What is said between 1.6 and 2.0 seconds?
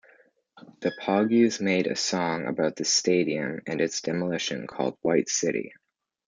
made a